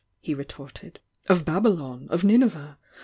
he 0.19 0.33
retorted 0.33 0.99
Of 1.29 1.45
Babylon? 1.45 2.07
Of 2.09 2.23
Nmeveh? 2.23 2.77